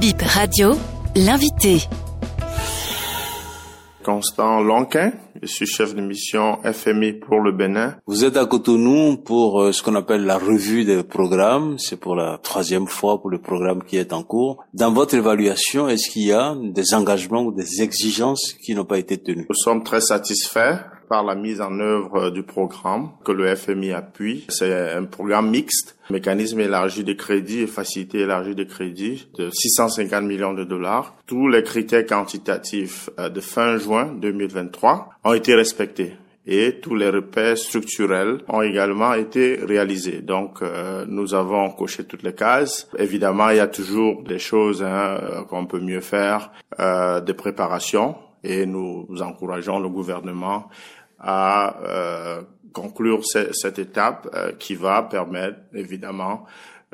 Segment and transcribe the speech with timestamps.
[0.00, 0.76] Bip Radio,
[1.16, 1.78] l'invité.
[4.04, 5.12] Constant Lonquin,
[5.42, 7.96] je suis chef de mission FMI pour le Bénin.
[8.06, 11.78] Vous êtes à Cotonou pour euh, ce qu'on appelle la revue des programmes.
[11.78, 14.64] C'est pour la troisième fois pour le programme qui est en cours.
[14.72, 18.98] Dans votre évaluation, est-ce qu'il y a des engagements ou des exigences qui n'ont pas
[18.98, 19.46] été tenues?
[19.48, 20.78] Nous sommes très satisfaits
[21.08, 24.46] par la mise en œuvre du programme que le FMI appuie.
[24.48, 30.24] C'est un programme mixte, mécanisme élargi de crédit et facilité élargie de crédit de 650
[30.24, 31.16] millions de dollars.
[31.26, 36.14] Tous les critères quantitatifs euh, de fin juin 2023 ont été respectés
[36.48, 40.22] et tous les repères structurels ont également été réalisés.
[40.22, 42.88] Donc, euh, nous avons coché toutes les cases.
[42.98, 46.50] Évidemment, il y a toujours des choses hein, euh, qu'on peut mieux faire,
[46.80, 50.68] euh, des préparations, et nous encourageons le gouvernement
[51.18, 52.42] à euh,
[52.72, 56.44] conclure cette étape euh, qui va permettre, évidemment,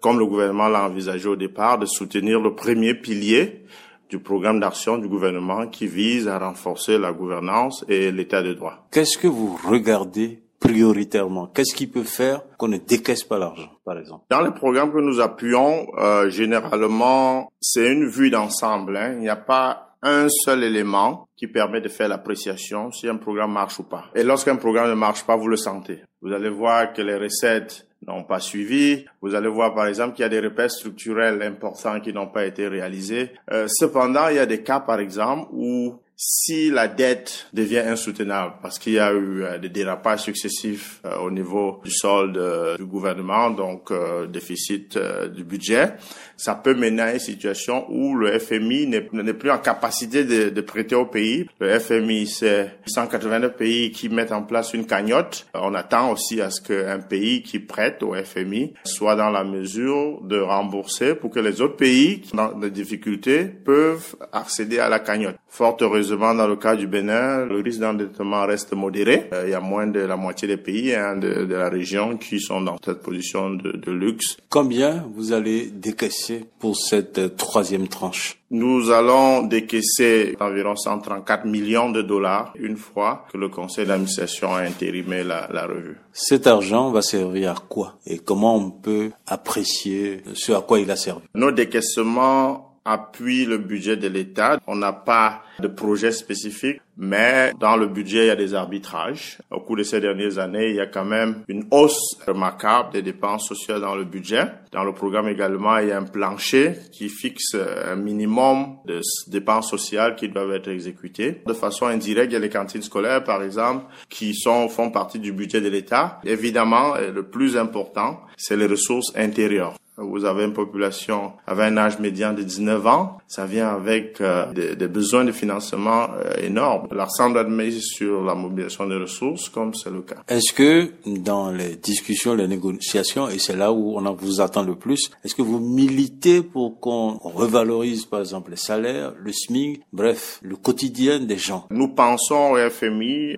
[0.00, 3.64] comme le gouvernement l'a envisagé au départ, de soutenir le premier pilier
[4.08, 8.86] du programme d'action du gouvernement qui vise à renforcer la gouvernance et l'état de droit.
[8.90, 11.46] Qu'est-ce que vous regardez prioritairement?
[11.46, 14.24] Qu'est-ce qui peut faire qu'on ne décaisse pas l'argent, par exemple?
[14.30, 18.96] Dans les programmes que nous appuyons, euh, généralement, c'est une vue d'ensemble.
[18.96, 19.12] Hein.
[19.14, 23.52] Il n'y a pas un seul élément qui permet de faire l'appréciation si un programme
[23.52, 24.06] marche ou pas.
[24.14, 26.02] Et lorsqu'un programme ne marche pas, vous le sentez.
[26.22, 29.04] Vous allez voir que les recettes n'ont pas suivi.
[29.22, 32.44] Vous allez voir par exemple qu'il y a des repères structurels importants qui n'ont pas
[32.44, 33.32] été réalisés.
[33.50, 38.54] Euh, cependant, il y a des cas par exemple où si la dette devient insoutenable
[38.60, 42.76] parce qu'il y a eu euh, des dérapages successifs euh, au niveau du solde euh,
[42.76, 43.92] du gouvernement, donc
[44.28, 44.98] déficit
[45.34, 45.94] du budget,
[46.36, 50.94] ça peut mener à une situation où le FMI n'est plus en capacité de, prêter
[50.94, 51.46] au pays.
[51.60, 55.46] Le FMI, c'est 189 pays qui mettent en place une cagnotte.
[55.54, 60.20] On attend aussi à ce qu'un pays qui prête au FMI soit dans la mesure
[60.22, 64.98] de rembourser pour que les autres pays qui ont des difficultés peuvent accéder à la
[64.98, 65.36] cagnotte.
[65.48, 65.76] Fort
[66.10, 69.28] heureusement, dans le cas du Bénin, le risque d'endettement reste modéré.
[69.32, 72.16] Euh, il y a moins de la moitié des pays hein, de, de, la région
[72.16, 74.36] qui sont dans cette position de, de luxe.
[74.48, 78.38] Combien vous allez décaisser pour cette euh, troisième tranche?
[78.50, 84.60] Nous allons décaisser environ 134 millions de dollars une fois que le conseil d'administration a
[84.60, 85.98] intérimé la, la, revue.
[86.12, 87.98] Cet argent va servir à quoi?
[88.06, 91.26] Et comment on peut apprécier ce à quoi il a servi?
[91.34, 94.58] Nos décaissements appuie le budget de l'État.
[94.66, 99.38] On n'a pas de projet spécifique, mais dans le budget, il y a des arbitrages.
[99.50, 103.02] Au cours de ces dernières années, il y a quand même une hausse remarquable des
[103.02, 104.44] dépenses sociales dans le budget.
[104.72, 109.68] Dans le programme également, il y a un plancher qui fixe un minimum de dépenses
[109.68, 111.42] sociales qui doivent être exécutées.
[111.46, 115.18] De façon indirecte, il y a les cantines scolaires, par exemple, qui sont, font partie
[115.18, 116.20] du budget de l'État.
[116.24, 121.98] Évidemment, le plus important, c'est les ressources intérieures vous avez une population avec un âge
[121.98, 126.88] médian de 19 ans, ça vient avec euh, des, des, besoins de financement euh, énormes.
[126.92, 130.16] L'accent doit être mis sur la mobilisation des ressources, comme c'est le cas.
[130.28, 134.74] Est-ce que dans les discussions, les négociations, et c'est là où on vous attend le
[134.74, 140.38] plus, est-ce que vous militez pour qu'on revalorise, par exemple, les salaires, le SMIC, bref,
[140.42, 141.66] le quotidien des gens?
[141.70, 143.36] Nous pensons au FMI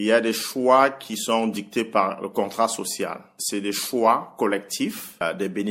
[0.00, 3.20] qu'il y a des choix qui sont dictés par le contrat social.
[3.36, 5.70] C'est des choix collectifs euh, des bénéficiaires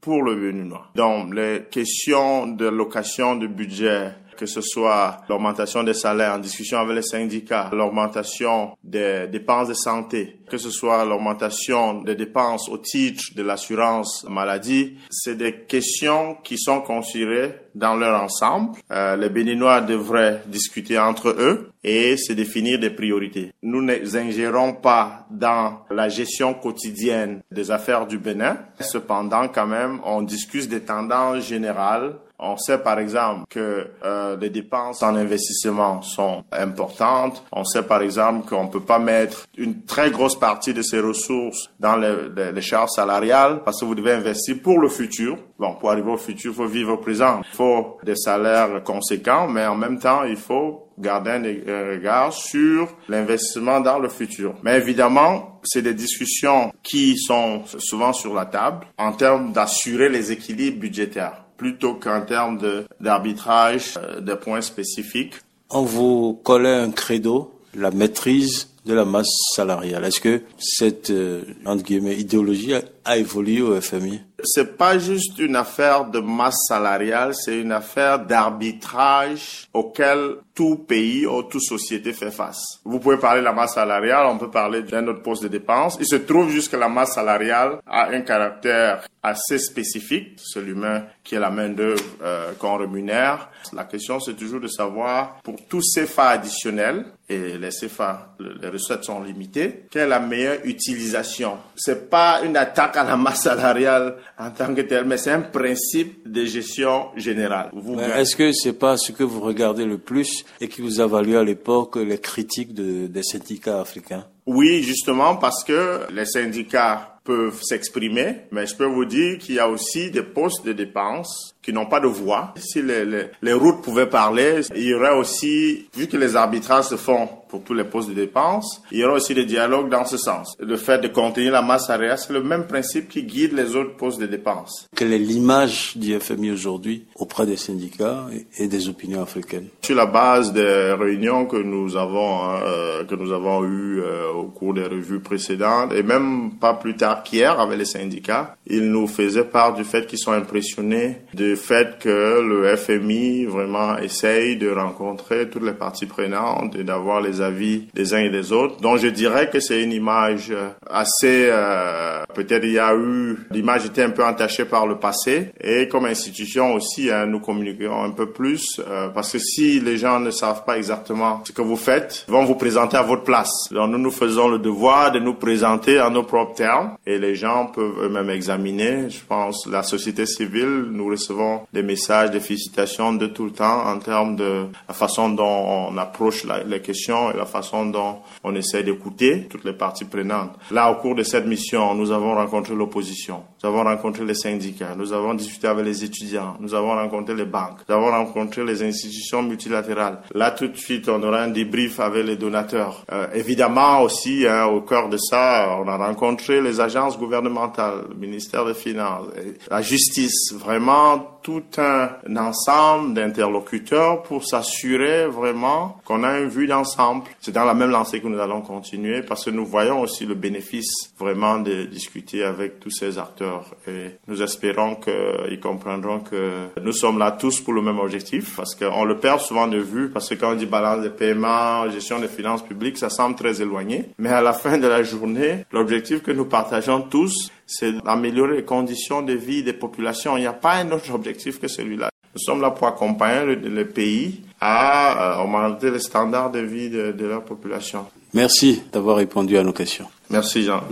[0.00, 0.88] pour le Béninois.
[0.94, 6.78] Donc, les questions de location de budget que ce soit l'augmentation des salaires en discussion
[6.78, 12.78] avec les syndicats, l'augmentation des dépenses de santé, que ce soit l'augmentation des dépenses au
[12.78, 18.76] titre de l'assurance maladie, c'est des questions qui sont considérées dans leur ensemble.
[18.90, 23.52] Euh, les Béninois devraient discuter entre eux et se définir des priorités.
[23.62, 28.58] Nous n'ingérons pas dans la gestion quotidienne des affaires du Bénin.
[28.80, 34.50] Cependant, quand même, on discute des tendances générales on sait par exemple que euh, les
[34.50, 37.44] dépenses en investissement sont importantes.
[37.52, 41.00] On sait par exemple qu'on ne peut pas mettre une très grosse partie de ces
[41.00, 45.38] ressources dans les, les, les, charges salariales parce que vous devez investir pour le futur.
[45.58, 47.40] Bon, pour arriver au futur, il faut vivre au présent.
[47.48, 52.88] Il faut des salaires conséquents, mais en même temps, il faut garder un regard sur
[53.08, 54.54] l'investissement dans le futur.
[54.62, 60.32] Mais évidemment, c'est des discussions qui sont souvent sur la table en termes d'assurer les
[60.32, 62.58] équilibres budgétaires plutôt qu'en termes
[63.00, 65.34] d'arbitrage de, euh, des points spécifiques.
[65.70, 70.04] On vous collait un credo, la maîtrise de la masse salariale.
[70.04, 75.56] Est-ce que cette euh, entre guillemets idéologie a, évolué au FMI c'est pas juste une
[75.56, 82.30] affaire de masse salariale, c'est une affaire d'arbitrage auquel tout pays ou toute société fait
[82.30, 82.80] face.
[82.84, 85.96] Vous pouvez parler de la masse salariale, on peut parler d'un autre poste de dépense.
[85.98, 91.04] Il se trouve juste que la masse salariale a un caractère assez spécifique, c'est l'humain
[91.22, 93.48] qui est la main d'œuvre euh, qu'on rémunère.
[93.72, 98.68] La question c'est toujours de savoir pour tous ces CFA additionnels et les CFA, les
[98.68, 101.58] recettes sont limitées, quelle est la meilleure utilisation?
[101.76, 105.40] C'est pas une attaque à la masse salariale en tant que telle, mais c'est un
[105.40, 107.70] principe de gestion générale.
[108.16, 111.36] Est-ce que c'est pas ce que vous regardez le plus et qui vous a valu
[111.36, 114.26] à l'époque les critiques de, des syndicats africains?
[114.46, 119.60] Oui, justement parce que les syndicats peuvent s'exprimer, mais je peux vous dire qu'il y
[119.60, 122.52] a aussi des postes de dépenses qui n'ont pas de voix.
[122.56, 126.86] Si les, les, les, routes pouvaient parler, il y aurait aussi, vu que les arbitrages
[126.86, 130.06] se font pour tous les postes de dépenses, il y aura aussi des dialogues dans
[130.06, 130.56] ce sens.
[130.58, 133.94] Le fait de contenir la masse salariale, c'est le même principe qui guide les autres
[133.94, 134.88] postes de dépenses.
[134.96, 138.24] Quelle est l'image du FMI aujourd'hui auprès des syndicats
[138.56, 139.68] et des opinions africaines?
[139.82, 144.32] Sur la base des réunions que nous avons, hein, euh, que nous avons eues euh,
[144.32, 148.90] au cours des revues précédentes, et même pas plus tard qu'hier avec les syndicats, ils
[148.90, 153.98] nous faisaient part du fait qu'ils sont impressionnés de le fait que le FMI vraiment
[153.98, 158.52] essaye de rencontrer toutes les parties prenantes et d'avoir les avis des uns et des
[158.52, 158.80] autres.
[158.80, 163.36] Donc je dirais que c'est une image euh, assez, euh, peut-être il y a eu,
[163.50, 168.02] l'image était un peu entachée par le passé et comme institution aussi, hein, nous communiquons
[168.02, 171.60] un peu plus euh, parce que si les gens ne savent pas exactement ce que
[171.60, 173.52] vous faites, ils vont vous présenter à votre place.
[173.70, 177.34] Donc nous nous faisons le devoir de nous présenter à nos propres termes et les
[177.34, 179.10] gens peuvent eux-mêmes examiner.
[179.10, 181.41] Je pense la société civile, nous recevons
[181.72, 185.96] des messages, des félicitations de tout le temps en termes de la façon dont on
[185.98, 190.52] approche les questions et la façon dont on essaie d'écouter toutes les parties prenantes.
[190.70, 194.94] Là, au cours de cette mission, nous avons rencontré l'opposition, nous avons rencontré les syndicats,
[194.96, 198.82] nous avons discuté avec les étudiants, nous avons rencontré les banques, nous avons rencontré les
[198.82, 200.20] institutions multilatérales.
[200.34, 203.04] Là, tout de suite, on aura un débrief avec les donateurs.
[203.12, 208.14] Euh, évidemment aussi, hein, au cœur de ça, on a rencontré les agences gouvernementales, le
[208.14, 209.26] ministère des Finances,
[209.70, 217.24] la justice, vraiment tout un ensemble d'interlocuteurs pour s'assurer vraiment qu'on a une vue d'ensemble.
[217.40, 220.34] C'est dans la même lancée que nous allons continuer parce que nous voyons aussi le
[220.34, 226.92] bénéfice vraiment de discuter avec tous ces acteurs et nous espérons qu'ils comprendront que nous
[226.92, 230.28] sommes là tous pour le même objectif parce qu'on le perd souvent de vue parce
[230.28, 234.10] que quand on dit balance des paiements, gestion des finances publiques, ça semble très éloigné.
[234.18, 238.64] Mais à la fin de la journée, l'objectif que nous partageons tous, c'est d'améliorer les
[238.64, 240.36] conditions de vie des populations.
[240.36, 242.10] Il n'y a pas un autre objectif que celui-là.
[242.34, 247.12] Nous sommes là pour accompagner le, pays à euh, augmenter les standards de vie de,
[247.12, 248.06] de leur population.
[248.32, 250.06] Merci d'avoir répondu à nos questions.
[250.30, 250.82] Merci Jean.